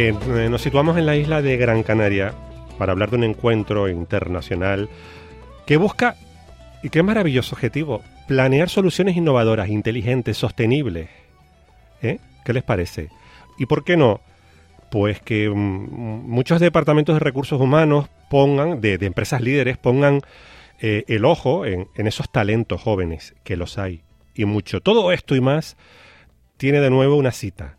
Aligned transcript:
Eh, 0.00 0.12
nos 0.48 0.62
situamos 0.62 0.96
en 0.96 1.06
la 1.06 1.16
isla 1.16 1.42
de 1.42 1.56
Gran 1.56 1.82
Canaria 1.82 2.32
para 2.78 2.92
hablar 2.92 3.10
de 3.10 3.16
un 3.16 3.24
encuentro 3.24 3.88
internacional 3.88 4.88
que 5.66 5.76
busca, 5.76 6.14
y 6.84 6.90
qué 6.90 7.02
maravilloso 7.02 7.56
objetivo, 7.56 8.04
planear 8.28 8.68
soluciones 8.68 9.16
innovadoras, 9.16 9.68
inteligentes, 9.68 10.36
sostenibles. 10.36 11.10
¿Eh? 12.00 12.20
¿Qué 12.44 12.52
les 12.52 12.62
parece? 12.62 13.08
¿Y 13.58 13.66
por 13.66 13.82
qué 13.82 13.96
no? 13.96 14.20
Pues 14.88 15.20
que 15.20 15.50
mm, 15.50 16.30
muchos 16.30 16.60
departamentos 16.60 17.16
de 17.16 17.20
recursos 17.20 17.60
humanos 17.60 18.08
pongan, 18.30 18.80
de, 18.80 18.98
empresas 19.00 19.40
líderes, 19.40 19.78
pongan 19.78 20.20
eh, 20.78 21.02
el 21.08 21.24
ojo 21.24 21.66
en, 21.66 21.88
en 21.96 22.06
esos 22.06 22.30
talentos 22.30 22.80
jóvenes, 22.80 23.34
que 23.42 23.56
los 23.56 23.78
hay, 23.78 24.02
y 24.32 24.44
mucho. 24.44 24.80
Todo 24.80 25.10
esto 25.10 25.34
y 25.34 25.40
más 25.40 25.76
tiene 26.56 26.78
de 26.78 26.90
nuevo 26.90 27.16
una 27.16 27.32
cita 27.32 27.78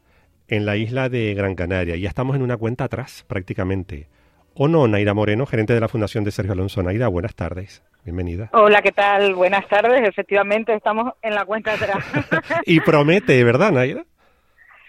en 0.50 0.66
la 0.66 0.76
isla 0.76 1.10
de 1.10 1.34
Gran 1.34 1.56
Canaria. 1.56 1.96
Ya 1.96 2.10
estamos 2.10 2.36
en 2.36 2.42
una 2.42 2.58
cuenta 2.58 2.86
atrás 2.86 3.24
prácticamente. 3.28 4.08
¿O 4.56 4.68
no, 4.68 4.88
Naira 4.88 5.14
Moreno, 5.14 5.46
gerente 5.46 5.74
de 5.74 5.80
la 5.80 5.88
Fundación 5.88 6.24
de 6.24 6.32
Sergio 6.32 6.54
Alonso? 6.54 6.84
Naira, 6.84 7.08
buenas 7.08 7.36
tardes. 7.36 7.84
Bienvenida. 8.04 8.50
Hola, 8.54 8.82
¿qué 8.82 8.92
tal? 8.92 9.36
Buenas 9.36 9.68
tardes. 9.68 10.02
Efectivamente, 10.08 10.74
estamos 10.74 11.14
en 11.22 11.36
la 11.36 11.46
cuenta 11.46 11.74
atrás. 11.74 12.04
y 12.66 12.80
promete, 12.82 13.44
¿verdad, 13.44 13.72
Naira? 13.72 14.04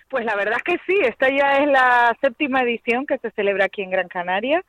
Pues 0.08 0.24
la 0.24 0.34
verdad 0.34 0.56
es 0.56 0.62
que 0.62 0.80
sí. 0.86 0.98
Esta 1.02 1.28
ya 1.28 1.58
es 1.58 1.68
la 1.68 2.16
séptima 2.20 2.62
edición 2.62 3.06
que 3.06 3.18
se 3.18 3.30
celebra 3.32 3.66
aquí 3.66 3.82
en 3.82 3.90
Gran 3.90 4.08
Canaria 4.08 4.64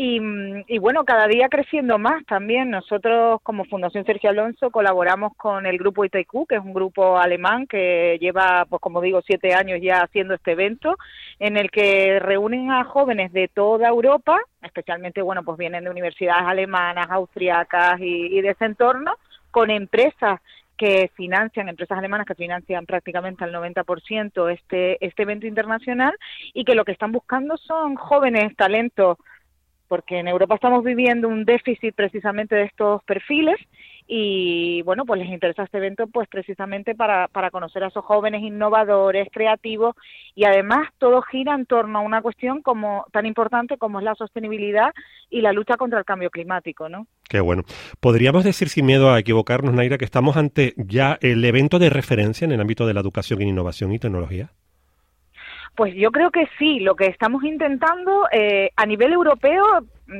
y, 0.00 0.78
bueno, 0.78 1.04
cada 1.04 1.26
día 1.26 1.48
creciendo 1.48 1.98
más 1.98 2.24
también. 2.24 2.70
Nosotros 2.70 3.40
como 3.42 3.64
Fundación 3.64 4.04
Sergio 4.04 4.30
Alonso 4.30 4.70
colaboramos 4.70 5.34
con 5.36 5.66
el 5.66 5.76
grupo 5.76 6.04
Itaiku, 6.04 6.46
que 6.46 6.54
es 6.54 6.60
un 6.62 6.72
grupo 6.72 7.18
alemán 7.18 7.66
que 7.66 8.16
lleva, 8.20 8.64
pues 8.66 8.80
como 8.80 9.00
digo, 9.00 9.22
siete 9.26 9.54
años 9.54 9.80
ya 9.82 10.02
haciendo 10.02 10.34
este 10.34 10.52
evento, 10.52 10.96
en 11.40 11.56
el 11.56 11.72
que 11.72 12.20
reúnen 12.20 12.70
a 12.70 12.84
jóvenes 12.84 13.32
de 13.32 13.48
toda 13.48 13.88
Europa, 13.88 14.38
especialmente, 14.62 15.20
bueno, 15.20 15.42
pues 15.42 15.58
vienen 15.58 15.82
de 15.82 15.90
universidades 15.90 16.46
alemanas, 16.46 17.08
austriacas 17.10 17.98
y, 17.98 18.38
y 18.38 18.40
de 18.40 18.50
ese 18.50 18.66
entorno, 18.66 19.16
con 19.50 19.68
empresas 19.68 20.40
que 20.76 21.10
financian, 21.16 21.68
empresas 21.68 21.98
alemanas 21.98 22.24
que 22.24 22.36
financian 22.36 22.86
prácticamente 22.86 23.42
al 23.42 23.52
90% 23.52 24.52
este, 24.52 25.04
este 25.04 25.22
evento 25.24 25.48
internacional 25.48 26.14
y 26.54 26.64
que 26.64 26.76
lo 26.76 26.84
que 26.84 26.92
están 26.92 27.10
buscando 27.10 27.56
son 27.56 27.96
jóvenes 27.96 28.54
talentos 28.54 29.18
porque 29.88 30.18
en 30.18 30.28
Europa 30.28 30.54
estamos 30.54 30.84
viviendo 30.84 31.28
un 31.28 31.44
déficit 31.44 31.94
precisamente 31.94 32.54
de 32.54 32.64
estos 32.64 33.02
perfiles 33.04 33.58
y 34.10 34.80
bueno, 34.82 35.04
pues 35.04 35.20
les 35.20 35.28
interesa 35.28 35.64
este 35.64 35.76
evento 35.76 36.06
pues 36.06 36.28
precisamente 36.28 36.94
para, 36.94 37.28
para 37.28 37.50
conocer 37.50 37.84
a 37.84 37.88
esos 37.88 38.04
jóvenes 38.04 38.42
innovadores, 38.42 39.28
creativos 39.30 39.96
y 40.34 40.44
además 40.44 40.88
todo 40.98 41.20
gira 41.22 41.54
en 41.54 41.66
torno 41.66 41.98
a 41.98 42.02
una 42.02 42.22
cuestión 42.22 42.62
como 42.62 43.04
tan 43.12 43.26
importante 43.26 43.76
como 43.76 43.98
es 43.98 44.04
la 44.04 44.14
sostenibilidad 44.14 44.94
y 45.28 45.42
la 45.42 45.52
lucha 45.52 45.76
contra 45.76 45.98
el 45.98 46.06
cambio 46.06 46.30
climático, 46.30 46.88
¿no? 46.88 47.06
Qué 47.28 47.40
bueno. 47.40 47.64
¿Podríamos 48.00 48.44
decir 48.44 48.70
sin 48.70 48.86
miedo 48.86 49.12
a 49.12 49.18
equivocarnos, 49.18 49.74
Naira, 49.74 49.98
que 49.98 50.06
estamos 50.06 50.38
ante 50.38 50.72
ya 50.76 51.18
el 51.20 51.44
evento 51.44 51.78
de 51.78 51.90
referencia 51.90 52.46
en 52.46 52.52
el 52.52 52.60
ámbito 52.60 52.86
de 52.86 52.94
la 52.94 53.00
educación 53.00 53.42
en 53.42 53.48
innovación 53.48 53.92
y 53.92 53.98
tecnología? 53.98 54.52
Pues 55.78 55.94
yo 55.94 56.10
creo 56.10 56.32
que 56.32 56.48
sí. 56.58 56.80
Lo 56.80 56.96
que 56.96 57.06
estamos 57.06 57.44
intentando 57.44 58.26
eh, 58.32 58.72
a 58.74 58.84
nivel 58.84 59.12
europeo, 59.12 59.64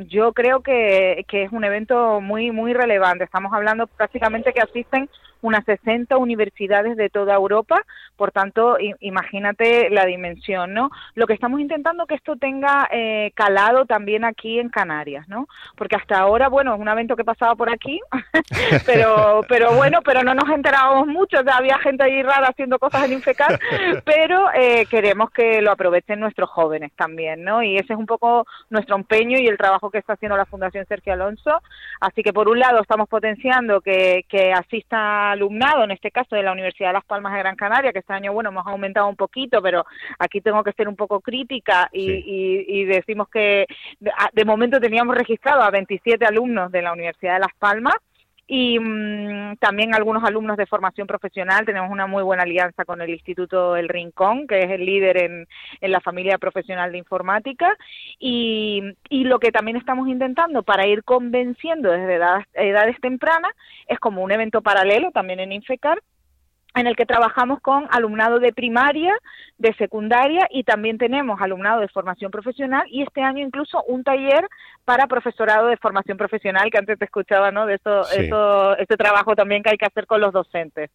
yo 0.08 0.32
creo 0.32 0.60
que, 0.60 1.24
que, 1.28 1.44
es 1.44 1.52
un 1.52 1.64
evento 1.64 2.20
muy 2.20 2.50
muy 2.50 2.74
relevante. 2.74 3.24
Estamos 3.24 3.52
hablando 3.52 3.86
prácticamente 3.86 4.52
que 4.52 4.60
asisten 4.60 5.08
unas 5.40 5.64
60 5.64 6.16
universidades 6.16 6.96
de 6.96 7.10
toda 7.10 7.34
Europa, 7.34 7.84
por 8.16 8.32
tanto, 8.32 8.76
imagínate 9.00 9.90
la 9.90 10.04
dimensión, 10.04 10.74
¿no? 10.74 10.90
Lo 11.14 11.26
que 11.26 11.34
estamos 11.34 11.60
intentando 11.60 12.06
que 12.06 12.16
esto 12.16 12.36
tenga 12.36 12.88
eh, 12.90 13.30
calado 13.34 13.86
también 13.86 14.24
aquí 14.24 14.58
en 14.58 14.68
Canarias, 14.68 15.28
¿no? 15.28 15.46
Porque 15.76 15.96
hasta 15.96 16.18
ahora, 16.18 16.48
bueno, 16.48 16.74
es 16.74 16.80
un 16.80 16.88
evento 16.88 17.14
que 17.14 17.24
pasaba 17.24 17.54
por 17.54 17.70
aquí, 17.70 18.00
pero, 18.86 19.42
pero 19.48 19.72
bueno, 19.74 20.00
pero 20.04 20.24
no 20.24 20.34
nos 20.34 20.48
enterábamos 20.48 21.06
mucho, 21.06 21.38
había 21.52 21.78
gente 21.78 22.02
ahí 22.02 22.22
rara 22.22 22.48
haciendo 22.48 22.78
cosas 22.78 23.04
en 23.04 23.12
Infecar, 23.12 23.60
pero 24.04 24.48
eh, 24.52 24.86
queremos 24.86 25.30
que 25.30 25.62
lo 25.62 25.70
aprovechen 25.70 26.18
nuestros 26.18 26.50
jóvenes 26.50 26.90
también, 26.96 27.44
¿no? 27.44 27.62
Y 27.62 27.76
ese 27.76 27.92
es 27.92 27.98
un 27.98 28.06
poco 28.06 28.46
nuestro 28.70 28.96
empeño 28.96 29.38
y 29.38 29.46
el 29.46 29.56
trabajo 29.56 29.77
que 29.90 29.98
está 29.98 30.14
haciendo 30.14 30.36
la 30.36 30.46
Fundación 30.46 30.84
Sergio 30.86 31.12
Alonso. 31.12 31.62
Así 32.00 32.22
que 32.22 32.32
por 32.32 32.48
un 32.48 32.58
lado 32.58 32.80
estamos 32.80 33.08
potenciando 33.08 33.80
que, 33.80 34.24
que 34.28 34.52
asista 34.52 35.30
alumnado, 35.30 35.84
en 35.84 35.92
este 35.92 36.10
caso 36.10 36.34
de 36.34 36.42
la 36.42 36.52
Universidad 36.52 36.88
de 36.88 36.94
Las 36.94 37.04
Palmas 37.04 37.32
de 37.32 37.38
Gran 37.38 37.56
Canaria, 37.56 37.92
que 37.92 38.00
este 38.00 38.12
año, 38.12 38.32
bueno, 38.32 38.50
hemos 38.50 38.66
aumentado 38.66 39.08
un 39.08 39.16
poquito, 39.16 39.62
pero 39.62 39.84
aquí 40.18 40.40
tengo 40.40 40.62
que 40.64 40.72
ser 40.72 40.88
un 40.88 40.96
poco 40.96 41.20
crítica 41.20 41.88
y, 41.92 42.84
decimos 42.84 43.28
que 43.28 43.66
de, 44.00 44.44
momento 44.44 44.80
teníamos 44.80 45.16
registrado 45.16 45.62
a 45.62 45.70
27 45.70 46.24
alumnos 46.24 46.72
de 46.72 46.82
la 46.82 46.92
Universidad 46.92 47.34
de 47.34 47.40
Las 47.40 47.54
Palmas 47.58 47.94
y 48.50 48.78
mm, 48.80 49.56
también 49.58 49.94
algunos 49.94 50.24
alumnos 50.24 50.56
de 50.56 50.66
formación 50.66 51.06
profesional. 51.06 51.66
Tenemos 51.66 51.90
una 51.90 52.06
muy 52.06 52.22
buena 52.22 52.44
alianza 52.44 52.86
con 52.86 53.02
el 53.02 53.10
Instituto 53.10 53.76
El 53.76 53.90
Rincón, 53.90 54.46
que 54.46 54.60
es 54.60 54.70
el 54.70 54.84
líder 54.86 55.22
en, 55.22 55.46
en 55.82 55.92
la 55.92 56.00
familia 56.00 56.38
profesional 56.38 56.90
de 56.90 56.98
informática. 56.98 57.76
Y, 58.18 58.82
y, 59.10 59.24
lo 59.24 59.38
que 59.38 59.52
también 59.52 59.76
estamos 59.76 60.08
intentando 60.08 60.62
para 60.62 60.86
ir 60.86 61.04
convenciendo 61.04 61.90
desde 61.90 62.18
edades 62.54 63.00
tempranas 63.02 63.52
es 63.86 63.98
como 63.98 64.22
un 64.22 64.32
evento 64.32 64.62
paralelo 64.62 65.10
también 65.12 65.40
en 65.40 65.52
Infecar 65.52 66.00
en 66.80 66.86
el 66.86 66.96
que 66.96 67.06
trabajamos 67.06 67.60
con 67.60 67.86
alumnado 67.90 68.38
de 68.38 68.52
primaria, 68.52 69.14
de 69.58 69.74
secundaria 69.74 70.46
y 70.50 70.64
también 70.64 70.98
tenemos 70.98 71.40
alumnado 71.40 71.80
de 71.80 71.88
formación 71.88 72.30
profesional 72.30 72.86
y 72.90 73.02
este 73.02 73.22
año 73.22 73.44
incluso 73.44 73.82
un 73.84 74.04
taller 74.04 74.48
para 74.84 75.06
profesorado 75.06 75.68
de 75.68 75.76
formación 75.76 76.16
profesional 76.16 76.70
que 76.70 76.78
antes 76.78 76.98
te 76.98 77.04
escuchaba, 77.04 77.50
¿no? 77.50 77.66
De 77.66 77.74
eso, 77.74 78.08
eso 78.10 78.76
este 78.78 78.96
trabajo 78.96 79.34
también 79.34 79.62
que 79.62 79.70
hay 79.70 79.76
que 79.76 79.86
hacer 79.86 80.06
con 80.06 80.20
los 80.20 80.32
docentes. 80.32 80.90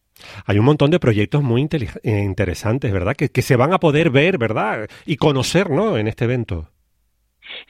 Hay 0.46 0.58
un 0.58 0.64
montón 0.64 0.90
de 0.90 0.98
proyectos 0.98 1.42
muy 1.42 1.68
eh, 1.70 2.22
interesantes, 2.24 2.92
¿verdad? 2.92 3.14
Que, 3.16 3.28
que 3.28 3.42
se 3.42 3.56
van 3.56 3.72
a 3.72 3.78
poder 3.78 4.10
ver, 4.10 4.38
¿verdad? 4.38 4.88
Y 5.06 5.16
conocer, 5.16 5.70
¿no? 5.70 5.96
En 5.96 6.08
este 6.08 6.24
evento. 6.24 6.68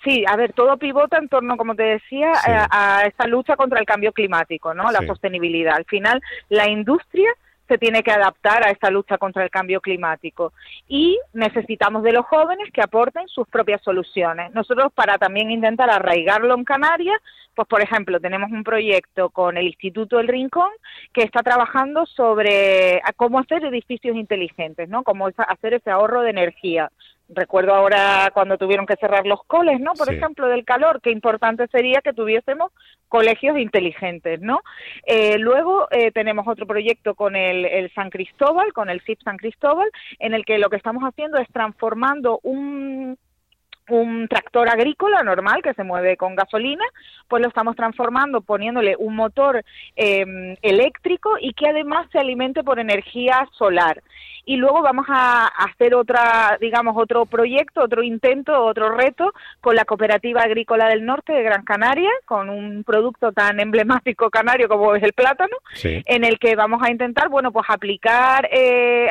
Sí, 0.03 0.25
a 0.27 0.37
ver, 0.37 0.53
todo 0.53 0.77
pivota 0.77 1.19
en 1.19 1.29
torno, 1.29 1.57
como 1.57 1.75
te 1.75 1.83
decía, 1.83 2.33
a, 2.45 3.05
esta 3.07 3.27
lucha 3.27 3.57
contra 3.57 3.81
el 3.81 3.87
cambio 3.87 4.13
climático, 4.13 4.75
¿no? 4.75 4.91
La 4.91 5.07
sostenibilidad. 5.07 5.77
Al 5.77 5.85
final, 5.85 6.21
la 6.49 6.69
industria 6.69 7.31
se 7.69 7.79
tiene 7.79 8.03
que 8.03 8.13
adaptar 8.13 8.67
a 8.67 8.71
esta 8.71 8.91
lucha 8.91 9.19
contra 9.19 9.43
el 9.43 9.51
cambio 9.51 9.81
climático 9.81 10.53
y 10.89 11.19
necesitamos 11.33 12.03
de 12.03 12.13
los 12.13 12.27
jóvenes 12.27 12.71
que 12.73 12.83
aporten 12.83 13.27
sus 13.29 13.49
propias 13.49 13.83
soluciones. 13.83 14.53
Nosotros 14.53 14.93
para 14.95 15.19
también 15.19 15.51
intentar 15.51 15.91
arraigarlo 15.91 16.55
en 16.55 16.65
Canarias, 16.65 17.19
pues 17.55 17.69
por 17.69 17.83
ejemplo 17.83 18.21
tenemos 18.21 18.51
un 18.51 18.65
proyecto 18.65 19.31
con 19.31 19.57
el 19.57 19.67
Instituto 19.67 20.19
del 20.19 20.29
Rincón 20.29 20.71
que 21.13 21.23
está 21.23 21.43
trabajando 21.43 22.05
sobre 22.07 23.01
cómo 23.17 23.39
hacer 23.39 23.65
edificios 23.65 24.17
inteligentes, 24.17 24.89
¿no? 24.89 25.03
Cómo 25.05 25.29
hacer 25.37 25.75
ese 25.75 25.91
ahorro 25.91 26.23
de 26.23 26.31
energía 26.31 26.91
recuerdo 27.29 27.75
ahora 27.75 28.31
cuando 28.35 28.59
tuvieron 28.59 28.87
que 28.87 28.97
cerrar 28.97 29.27
los 29.27 29.43
coles, 29.45 29.81
¿no? 29.81 29.93
Por 29.95 30.12
ejemplo, 30.12 30.47
del 30.49 30.65
calor, 30.65 31.01
qué 31.01 31.11
importante 31.11 31.67
sería 31.69 32.01
que 32.03 32.12
tuviésemos 32.12 32.73
colegios 33.09 33.59
inteligentes, 33.59 34.41
¿no? 34.41 34.61
Eh, 35.07 35.39
luego 35.39 35.89
eh, 35.91 36.11
tenemos 36.11 36.47
otro 36.49 36.67
proyecto 36.67 37.15
con 37.15 37.37
el, 37.37 37.65
el, 37.65 37.93
San 37.95 38.11
Cristóbal, 38.11 38.73
con 38.73 38.91
el 38.91 39.01
CIP 39.03 39.23
San 39.23 39.37
Cristóbal, 39.37 39.89
en 40.19 40.35
el 40.35 40.45
que 40.45 40.59
lo 40.59 40.69
que 40.69 40.77
estamos 40.77 41.03
haciendo 41.05 41.39
es 41.39 41.49
transformando 41.53 42.41
un 42.43 43.17
un 43.91 44.28
tractor 44.28 44.69
agrícola 44.69 45.22
normal 45.22 45.62
que 45.62 45.75
se 45.75 45.84
mueve 45.84 46.17
con 46.17 46.34
gasolina, 46.34 46.84
pues 47.28 47.43
lo 47.43 47.49
estamos 47.49 47.77
transformando 47.77 48.41
poniéndole 48.41 48.97
un 48.99 49.17
motor 49.17 49.64
em, 49.97 50.56
eléctrico 50.62 51.37
y 51.41 51.53
que 51.53 51.69
además 51.69 52.06
se 52.12 52.19
alimente 52.19 52.62
por 52.62 52.79
energía 52.79 53.47
solar. 53.53 54.03
Y 54.47 54.56
luego 54.56 54.82
vamos 54.82 55.06
a 55.09 55.47
hacer 55.47 55.94
otra, 55.94 56.59
digamos, 56.61 56.94
otro 56.99 57.25
proyecto, 57.25 57.82
otro 57.82 58.03
intento, 58.03 58.62
otro 58.62 58.94
reto 58.94 59.32
con 59.61 59.75
la 59.75 59.87
Cooperativa 59.87 60.43
Agrícola 60.43 60.88
del 60.88 61.05
Norte 61.06 61.32
de 61.32 61.43
Gran 61.43 61.64
Canaria, 61.64 62.11
con 62.26 62.50
un 62.50 62.85
producto 62.85 63.32
tan 63.32 63.59
emblemático 63.59 64.29
canario 64.29 64.69
como 64.69 64.94
es 64.94 65.03
el 65.03 65.14
plátano, 65.14 65.56
en 65.82 66.25
el 66.25 66.38
que 66.38 66.56
vamos 66.56 66.82
a 66.82 66.91
intentar, 66.91 67.31
bueno, 67.31 67.53
pues 67.53 67.64
aplicar 67.69 68.47
eh, 68.53 69.09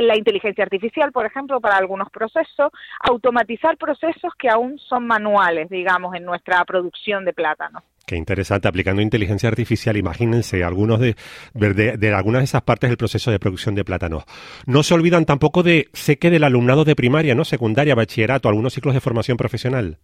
la 0.00 0.16
inteligencia 0.16 0.64
artificial, 0.64 1.12
por 1.12 1.26
ejemplo, 1.26 1.60
para 1.60 1.76
algunos 1.76 2.10
procesos, 2.10 2.70
automatizar 3.00 3.76
procesos 3.76 4.32
que 4.38 4.48
aún 4.48 4.78
son 4.78 5.06
manuales, 5.06 5.68
digamos, 5.70 6.14
en 6.14 6.24
nuestra 6.24 6.64
producción 6.64 7.24
de 7.24 7.32
plátano. 7.32 7.82
Qué 8.06 8.16
interesante, 8.16 8.68
aplicando 8.68 9.02
inteligencia 9.02 9.50
artificial, 9.50 9.96
imagínense 9.96 10.64
algunos 10.64 10.98
de, 10.98 11.14
de, 11.52 12.14
algunas 12.14 12.40
de 12.40 12.44
esas 12.44 12.62
partes 12.62 12.88
del 12.88 12.96
proceso 12.96 13.30
de 13.30 13.38
producción 13.38 13.74
de 13.74 13.84
plátanos. 13.84 14.24
No 14.66 14.82
se 14.82 14.94
olvidan 14.94 15.26
tampoco 15.26 15.62
de, 15.62 15.88
sé 15.92 16.18
que 16.18 16.30
del 16.30 16.44
alumnado 16.44 16.84
de 16.84 16.96
primaria, 16.96 17.34
¿no? 17.34 17.44
Secundaria, 17.44 17.94
bachillerato, 17.94 18.48
algunos 18.48 18.72
ciclos 18.72 18.94
de 18.94 19.00
formación 19.00 19.36
profesional. 19.36 19.98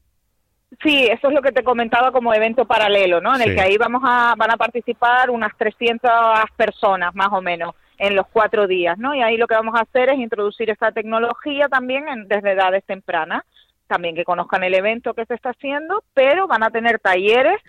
Sí, 0.83 1.07
eso 1.07 1.29
es 1.29 1.35
lo 1.35 1.41
que 1.41 1.53
te 1.53 1.63
comentaba 1.63 2.13
como 2.13 2.35
evento 2.35 2.67
paralelo, 2.67 3.23
¿no? 3.23 3.35
En 3.37 3.43
el 3.43 3.55
que 3.55 3.63
ahí 3.63 3.79
vamos 3.79 4.03
a, 4.05 4.35
van 4.37 4.51
a 4.51 4.57
participar 4.57 5.31
unas 5.31 5.57
300 5.57 6.11
personas, 6.57 7.15
más 7.15 7.29
o 7.33 7.41
menos 7.41 7.75
en 7.99 8.17
los 8.17 8.27
cuatro 8.27 8.67
días, 8.67 8.99
¿no? 8.99 9.15
Y 9.15 9.23
ahí 9.23 9.37
lo 9.37 9.47
que 9.47 9.55
vamos 9.55 9.75
a 9.77 9.83
hacer 9.83 10.09
es 10.09 10.19
introducir 10.19 10.71
esta 10.71 10.93
tecnología 10.93 11.69
también 11.69 12.05
desde 12.29 12.53
edades 12.53 12.85
tempranas, 12.85 13.43
también 13.87 14.15
que 14.15 14.25
conozcan 14.25 14.65
el 14.65 14.75
evento 14.75 15.15
que 15.15 15.27
se 15.27 15.35
está 15.35 15.51
haciendo, 15.51 16.03
pero 16.15 16.47
van 16.47 16.63
a 16.63 16.71
tener 16.71 16.99
talleres 16.99 17.61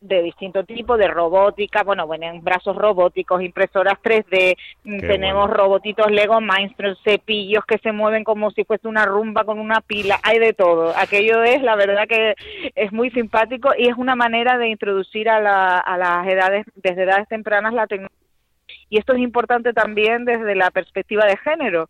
de 0.00 0.22
distinto 0.22 0.64
tipo, 0.64 0.96
de 0.96 1.08
robótica, 1.08 1.82
bueno, 1.82 2.06
bueno, 2.06 2.26
brazos 2.40 2.76
robóticos, 2.76 3.42
impresoras 3.42 3.98
3D, 4.00 4.56
mm, 4.84 5.00
tenemos 5.00 5.50
robotitos 5.50 6.10
Lego 6.10 6.40
Mindstorm, 6.40 6.94
cepillos 7.02 7.64
que 7.64 7.78
se 7.78 7.90
mueven 7.90 8.22
como 8.22 8.50
si 8.52 8.64
fuese 8.64 8.86
una 8.86 9.06
rumba 9.06 9.44
con 9.44 9.58
una 9.58 9.80
pila, 9.80 10.20
hay 10.22 10.38
de 10.38 10.52
todo. 10.52 10.92
Aquello 10.96 11.42
es, 11.42 11.62
la 11.62 11.74
verdad 11.74 12.06
que 12.06 12.34
es 12.74 12.92
muy 12.92 13.10
simpático 13.10 13.70
y 13.76 13.88
es 13.88 13.96
una 13.96 14.14
manera 14.14 14.56
de 14.56 14.68
introducir 14.68 15.28
a, 15.28 15.40
la, 15.40 15.78
a 15.78 15.98
las 15.98 16.26
edades, 16.28 16.66
desde 16.76 17.02
edades 17.02 17.28
tempranas 17.28 17.74
la 17.74 17.86
tecnología. 17.86 18.27
Y 18.88 18.98
esto 18.98 19.12
es 19.14 19.20
importante 19.20 19.72
también 19.72 20.24
desde 20.24 20.54
la 20.54 20.70
perspectiva 20.70 21.26
de 21.26 21.36
género, 21.36 21.88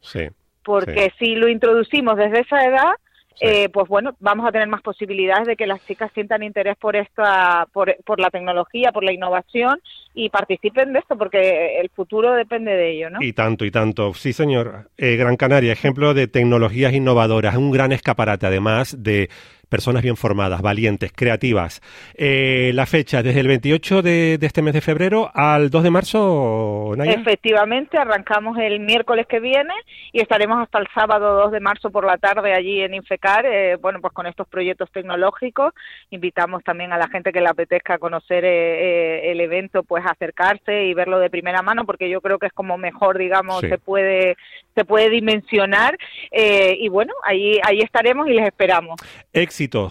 porque 0.64 1.12
si 1.18 1.34
lo 1.34 1.48
introducimos 1.48 2.16
desde 2.16 2.40
esa 2.40 2.64
edad, 2.64 2.92
eh, 3.40 3.68
pues 3.68 3.88
bueno, 3.88 4.16
vamos 4.18 4.46
a 4.48 4.52
tener 4.52 4.66
más 4.66 4.82
posibilidades 4.82 5.46
de 5.46 5.56
que 5.56 5.66
las 5.66 5.84
chicas 5.86 6.10
sientan 6.12 6.42
interés 6.42 6.76
por 6.76 6.96
esta, 6.96 7.68
por, 7.72 7.94
por 8.04 8.18
la 8.18 8.30
tecnología, 8.30 8.90
por 8.90 9.04
la 9.04 9.12
innovación 9.12 9.80
y 10.12 10.28
participen 10.28 10.92
de 10.92 10.98
esto, 10.98 11.16
porque 11.16 11.78
el 11.80 11.88
futuro 11.90 12.32
depende 12.32 12.72
de 12.72 12.90
ello, 12.90 13.10
¿no? 13.10 13.18
Y 13.22 13.32
tanto, 13.32 13.64
y 13.64 13.70
tanto. 13.70 14.12
Sí, 14.14 14.32
señor. 14.32 14.90
Eh, 14.96 15.16
Gran 15.16 15.36
Canaria, 15.36 15.72
ejemplo 15.72 16.14
de 16.14 16.26
tecnologías 16.26 16.92
innovadoras, 16.92 17.56
un 17.56 17.70
gran 17.70 17.92
escaparate, 17.92 18.46
además 18.46 19.02
de 19.02 19.30
personas 19.68 20.02
bien 20.02 20.16
formadas, 20.16 20.62
valientes, 20.62 21.12
creativas. 21.14 21.80
Eh, 22.14 22.72
la 22.74 22.86
fecha, 22.86 23.22
desde 23.22 23.40
el 23.40 23.48
28 23.48 24.02
de, 24.02 24.38
este 24.40 24.62
mes 24.62 24.74
de 24.74 24.80
febrero 24.80 25.30
al 25.34 25.70
2 25.70 25.82
de 25.82 25.90
marzo, 25.90 26.94
Naya. 26.96 27.12
Efectivamente, 27.12 27.98
arrancamos 27.98 28.56
el 28.58 28.80
miércoles 28.80 29.26
que 29.26 29.40
viene 29.40 29.74
y 30.12 30.20
estaremos 30.20 30.58
hasta 30.62 30.78
el 30.78 30.86
sábado 30.94 31.34
2 31.42 31.52
de 31.52 31.60
marzo 31.60 31.90
por 31.90 32.06
la 32.06 32.16
tarde 32.18 32.54
allí 32.54 32.80
en 32.80 32.94
Infecar, 32.94 33.46
eh, 33.46 33.76
bueno, 33.76 34.00
pues 34.00 34.12
con 34.12 34.26
estos 34.26 34.48
proyectos 34.48 34.90
tecnológicos. 34.90 35.74
Invitamos 36.10 36.64
también 36.64 36.92
a 36.92 36.98
la 36.98 37.08
gente 37.08 37.32
que 37.32 37.40
le 37.40 37.48
apetezca 37.48 37.98
conocer 37.98 38.44
eh, 38.44 39.30
el 39.30 39.40
evento, 39.40 39.82
pues 39.82 40.04
acercarse 40.06 40.84
y 40.84 40.94
verlo 40.94 41.18
de 41.18 41.30
primera 41.30 41.62
mano, 41.62 41.84
porque 41.84 42.08
yo 42.08 42.20
creo 42.20 42.38
que 42.38 42.46
es 42.46 42.52
como 42.52 42.78
mejor, 42.78 43.18
digamos, 43.18 43.60
se 43.60 43.78
puede 43.78 44.36
se 44.74 44.84
puede 44.84 45.10
dimensionar. 45.10 45.98
y 46.32 46.88
bueno, 46.88 47.12
ahí, 47.24 47.58
ahí 47.64 47.80
estaremos 47.80 48.28
y 48.28 48.32
les 48.32 48.46
esperamos 48.46 48.96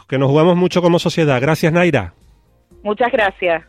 que 0.07 0.17
nos 0.17 0.29
jugamos 0.29 0.55
mucho 0.55 0.81
como 0.81 0.99
sociedad. 0.99 1.41
Gracias, 1.41 1.71
Naira. 1.73 2.13
Muchas 2.83 3.11
gracias. 3.11 3.63